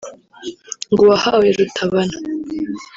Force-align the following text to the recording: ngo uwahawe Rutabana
ngo 0.91 1.01
uwahawe 1.05 1.47
Rutabana 1.57 2.17